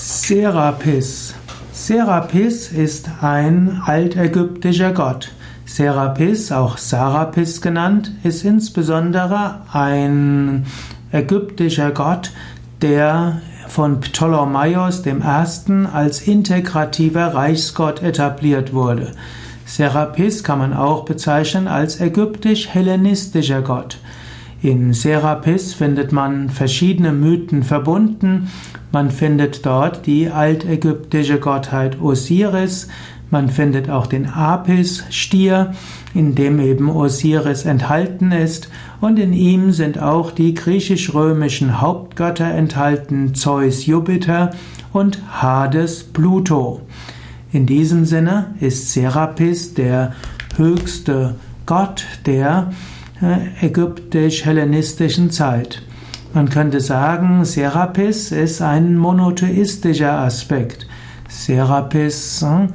Serapis. 0.00 1.34
Serapis 1.72 2.70
ist 2.70 3.10
ein 3.20 3.82
altägyptischer 3.84 4.92
Gott. 4.92 5.32
Serapis, 5.66 6.52
auch 6.52 6.78
Sarapis 6.78 7.60
genannt, 7.60 8.12
ist 8.22 8.44
insbesondere 8.44 9.62
ein 9.72 10.66
ägyptischer 11.10 11.90
Gott, 11.90 12.30
der 12.80 13.42
von 13.66 14.00
Ptolemaios 14.00 15.02
I. 15.04 15.16
als 15.92 16.20
integrativer 16.22 17.34
Reichsgott 17.34 18.00
etabliert 18.00 18.72
wurde. 18.72 19.10
Serapis 19.66 20.44
kann 20.44 20.60
man 20.60 20.74
auch 20.74 21.06
bezeichnen 21.06 21.66
als 21.66 22.00
ägyptisch-hellenistischer 22.00 23.62
Gott. 23.62 23.98
In 24.60 24.92
Serapis 24.92 25.72
findet 25.72 26.10
man 26.10 26.50
verschiedene 26.50 27.12
Mythen 27.12 27.62
verbunden. 27.62 28.48
Man 28.90 29.12
findet 29.12 29.64
dort 29.64 30.04
die 30.06 30.30
altägyptische 30.30 31.38
Gottheit 31.38 32.00
Osiris. 32.00 32.88
Man 33.30 33.50
findet 33.50 33.88
auch 33.88 34.08
den 34.08 34.26
Apis, 34.26 35.04
Stier, 35.10 35.74
in 36.12 36.34
dem 36.34 36.58
eben 36.58 36.90
Osiris 36.90 37.66
enthalten 37.66 38.32
ist. 38.32 38.68
Und 39.00 39.20
in 39.20 39.32
ihm 39.32 39.70
sind 39.70 40.00
auch 40.00 40.32
die 40.32 40.54
griechisch-römischen 40.54 41.80
Hauptgötter 41.80 42.50
enthalten, 42.52 43.36
Zeus, 43.36 43.86
Jupiter 43.86 44.50
und 44.92 45.20
Hades, 45.40 46.02
Pluto. 46.02 46.80
In 47.52 47.66
diesem 47.66 48.04
Sinne 48.06 48.54
ist 48.58 48.92
Serapis 48.92 49.74
der 49.74 50.14
höchste 50.56 51.36
Gott 51.64 52.04
der 52.26 52.72
ägyptisch-hellenistischen 53.60 55.30
Zeit. 55.30 55.82
Man 56.34 56.50
könnte 56.50 56.80
sagen, 56.80 57.44
Serapis 57.44 58.32
ist 58.32 58.60
ein 58.60 58.96
monotheistischer 58.96 60.18
Aspekt. 60.18 60.86
Serapis 61.28 62.42
äh, 62.42 62.68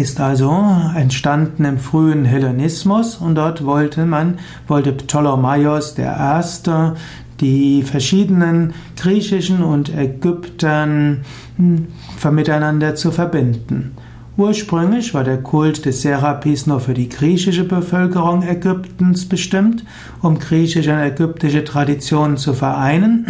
ist 0.00 0.20
also 0.20 0.52
entstanden 0.94 1.64
im 1.64 1.78
frühen 1.78 2.24
Hellenismus 2.24 3.16
und 3.16 3.36
dort 3.36 3.64
wollte 3.64 4.06
man, 4.06 4.38
wollte 4.66 4.92
Ptolemaios 4.92 5.94
der 5.94 6.14
Erste 6.14 6.96
die 7.40 7.82
verschiedenen 7.84 8.74
griechischen 8.96 9.62
und 9.62 9.94
Ägyptern 9.94 11.24
hm, 11.56 11.86
miteinander 12.32 12.96
zu 12.96 13.12
verbinden. 13.12 13.94
Ursprünglich 14.38 15.14
war 15.14 15.24
der 15.24 15.42
Kult 15.42 15.84
des 15.84 16.02
Serapis 16.02 16.68
nur 16.68 16.78
für 16.78 16.94
die 16.94 17.08
griechische 17.08 17.64
Bevölkerung 17.64 18.44
Ägyptens 18.44 19.28
bestimmt, 19.28 19.84
um 20.22 20.38
griechische 20.38 20.92
und 20.92 21.00
ägyptische 21.00 21.64
Traditionen 21.64 22.36
zu 22.36 22.54
vereinen. 22.54 23.26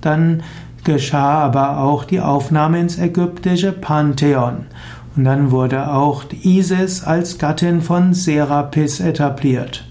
Dann 0.00 0.42
geschah 0.84 1.40
aber 1.40 1.80
auch 1.80 2.04
die 2.04 2.20
Aufnahme 2.20 2.80
ins 2.80 2.98
ägyptische 2.98 3.72
Pantheon. 3.72 4.64
Und 5.16 5.24
dann 5.24 5.50
wurde 5.50 5.92
auch 5.92 6.24
Isis 6.42 7.04
als 7.04 7.36
Gattin 7.36 7.82
von 7.82 8.14
Serapis 8.14 9.00
etabliert. 9.00 9.84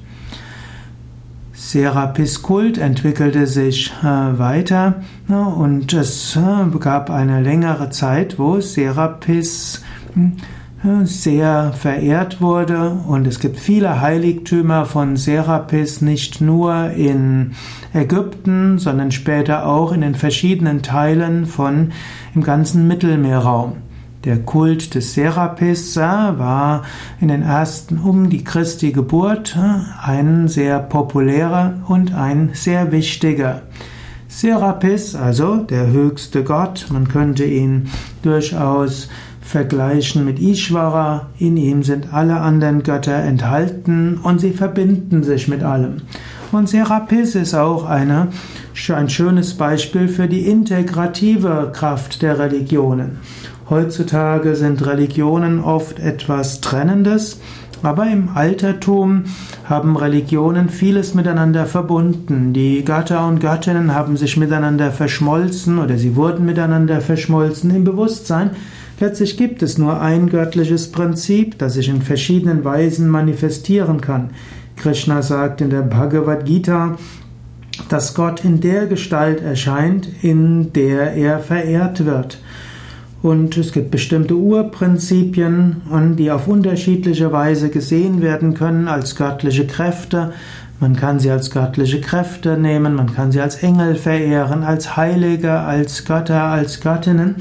Serapis-Kult 1.53 2.80
entwickelte 2.80 3.45
sich 3.45 3.94
äh, 4.02 4.05
weiter 4.39 5.03
ja, 5.30 5.44
und 5.44 5.94
es 5.94 6.35
äh, 6.35 6.78
gab 6.80 7.11
eine 7.11 7.41
längere 7.41 7.91
Zeit, 7.91 8.39
wo 8.39 8.59
Serapis 8.59 9.83
sehr 11.04 11.73
verehrt 11.73 12.40
wurde 12.40 12.92
und 13.08 13.26
es 13.26 13.40
gibt 13.40 13.60
viele 13.60 14.00
Heiligtümer 14.00 14.86
von 14.86 15.18
Serapis 15.18 16.02
nicht 16.02 16.40
nur 16.40 16.92
in 16.92 17.54
Ägypten, 17.94 18.78
sondern 18.78 19.12
später 19.12 19.66
auch 19.66 19.92
in 19.92 20.02
den 20.02 20.16
verschiedenen 20.16 20.84
Teilen 20.84 21.46
von 21.48 21.92
im 22.36 22.44
ganzen 22.44 22.88
Mittelmeerraum. 22.88 23.78
Der 24.24 24.38
Kult 24.40 24.94
des 24.94 25.14
Serapis 25.14 25.96
war 25.96 26.84
in 27.20 27.30
den 27.30 27.42
ersten 27.42 27.98
um 27.98 28.30
die 28.30 28.44
Christi 28.44 28.92
Geburt 28.92 29.58
ein 30.03 30.47
sehr 30.47 30.80
populärer 30.80 31.75
und 31.88 32.14
ein 32.14 32.52
sehr 32.53 32.91
wichtiger. 32.91 33.64
Serapis, 34.28 35.16
also 35.16 35.58
der 35.58 35.88
höchste 35.88 36.44
Gott, 36.44 36.88
man 36.91 37.08
könnte 37.08 37.46
ihn 37.46 37.90
durchaus 38.22 39.08
vergleichen 39.47 40.25
mit 40.25 40.40
Ishvara. 40.40 41.28
In 41.40 41.56
ihm 41.56 41.81
sind 41.84 42.13
alle 42.13 42.41
anderen 42.41 42.84
Götter 42.84 43.16
enthalten 43.16 44.19
und 44.22 44.41
sie 44.41 44.52
verbinden 44.52 45.24
sich 45.24 45.47
mit 45.47 45.63
allem. 45.63 46.02
Und 46.52 46.69
Serapis 46.69 47.35
ist 47.35 47.56
auch 47.56 47.85
eine, 47.85 48.28
ein 48.94 49.09
schönes 49.09 49.53
Beispiel 49.56 50.08
für 50.08 50.28
die 50.28 50.47
integrative 50.47 51.72
Kraft 51.74 52.22
der 52.22 52.40
Religionen. 52.40 53.19
Heutzutage 53.69 54.56
sind 54.56 54.85
Religionen 54.85 55.62
oft 55.62 56.00
etwas 56.00 56.62
Trennendes, 56.62 57.40
aber 57.84 58.08
im 58.08 58.29
Altertum 58.34 59.25
haben 59.66 59.97
Religionen 59.97 60.69
vieles 60.69 61.14
miteinander 61.14 61.66
verbunden. 61.66 62.53
Die 62.53 62.84
Götter 62.84 63.28
und 63.28 63.40
Göttinnen 63.40 63.94
haben 63.94 64.18
sich 64.18 64.35
miteinander 64.38 64.91
verschmolzen 64.91 65.79
oder 65.79 65.97
sie 65.97 66.16
wurden 66.16 66.46
miteinander 66.46 67.02
verschmolzen 67.02 67.75
im 67.75 67.84
Bewusstsein, 67.84 68.52
Letztlich 69.00 69.38
gibt 69.38 69.62
es 69.62 69.78
nur 69.78 70.02
ein 70.02 70.28
göttliches 70.30 70.91
Prinzip, 70.91 71.59
das 71.59 71.75
sich 71.75 71.88
in 71.88 72.02
verschiedenen 72.02 72.63
Weisen 72.63 73.08
manifestieren 73.08 74.02
kann. 74.02 74.31
Krishna 74.75 75.22
sagt 75.22 75.62
in 75.62 75.69
der 75.69 75.84
Bhagavad 75.84 76.46
Gita, 76.46 76.97
dass 77.90 78.16
Gott 78.16 78.44
in 78.44 78.59
der 78.59 78.88
Gestalt 78.88 79.41
erscheint, 79.41 80.08
in 80.24 80.74
der 80.74 81.13
er 81.13 81.40
verehrt 81.40 82.06
wird. 82.06 82.40
Und 83.22 83.58
es 83.58 83.72
gibt 83.72 83.91
bestimmte 83.91 84.35
Urprinzipien, 84.35 85.81
die 86.18 86.31
auf 86.31 86.47
unterschiedliche 86.47 87.31
Weise 87.31 87.69
gesehen 87.69 88.22
werden 88.22 88.53
können 88.53 88.88
als 88.88 89.16
göttliche 89.16 89.68
Kräfte. 89.68 90.34
Man 90.79 90.96
kann 90.96 91.19
sie 91.19 91.31
als 91.31 91.50
göttliche 91.50 92.02
Kräfte 92.02 92.58
nehmen, 92.58 92.96
man 92.96 93.14
kann 93.14 93.31
sie 93.31 93.41
als 93.41 93.56
Engel 93.64 93.96
verehren, 93.96 94.64
als 94.64 94.96
Heilige, 94.96 95.52
als 95.52 96.06
Götter, 96.06 96.44
als 96.44 96.79
Göttinnen. 96.81 97.35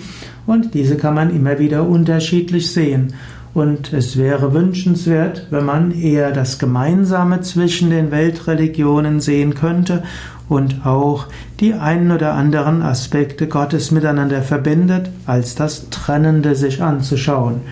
Und 0.47 0.75
diese 0.75 0.97
kann 0.97 1.15
man 1.15 1.35
immer 1.35 1.59
wieder 1.59 1.89
unterschiedlich 1.89 2.73
sehen. 2.73 3.15
Und 3.55 3.93
es 3.93 4.19
wäre 4.19 4.53
wünschenswert, 4.53 5.47
wenn 5.51 5.65
man 5.65 5.91
eher 5.91 6.31
das 6.31 6.59
Gemeinsame 6.59 7.41
zwischen 7.41 7.89
den 7.91 8.11
Weltreligionen 8.11 9.21
sehen 9.21 9.55
könnte 9.55 10.03
und 10.49 10.85
auch 10.85 11.27
die 11.59 11.75
einen 11.75 12.13
oder 12.13 12.35
anderen 12.35 12.83
Aspekte 12.83 13.49
Gottes 13.49 13.91
miteinander 13.91 14.43
verbindet, 14.43 15.11
als 15.25 15.55
das 15.55 15.89
Trennende 15.91 16.55
sich 16.55 16.83
anzuschauen. 16.83 17.63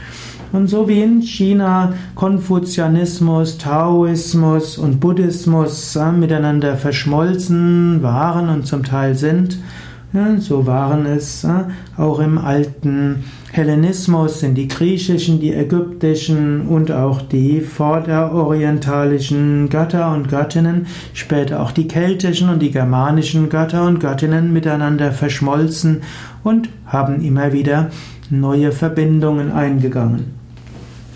Und 0.52 0.68
so 0.68 0.88
wie 0.88 1.02
in 1.02 1.20
China 1.20 1.94
Konfuzianismus, 2.14 3.58
Taoismus 3.58 4.78
und 4.78 5.00
Buddhismus 5.00 5.98
miteinander 6.16 6.76
verschmolzen 6.76 8.02
waren 8.02 8.48
und 8.48 8.66
zum 8.66 8.84
Teil 8.84 9.16
sind, 9.16 9.58
so 10.38 10.66
waren 10.66 11.06
es 11.06 11.42
äh, 11.42 11.64
auch 11.96 12.20
im 12.20 12.38
alten 12.38 13.24
Hellenismus, 13.50 14.38
sind 14.40 14.54
die 14.54 14.68
griechischen, 14.68 15.40
die 15.40 15.52
ägyptischen 15.52 16.68
und 16.68 16.92
auch 16.92 17.20
die 17.20 17.60
vorderorientalischen 17.60 19.68
Götter 19.70 20.12
und 20.12 20.28
Göttinnen, 20.28 20.86
später 21.14 21.60
auch 21.60 21.72
die 21.72 21.88
keltischen 21.88 22.48
und 22.48 22.62
die 22.62 22.70
germanischen 22.70 23.48
Götter 23.48 23.88
und 23.88 23.98
Göttinnen 23.98 24.52
miteinander 24.52 25.10
verschmolzen 25.10 26.02
und 26.44 26.68
haben 26.86 27.20
immer 27.20 27.52
wieder 27.52 27.90
neue 28.30 28.70
Verbindungen 28.70 29.50
eingegangen. 29.50 30.43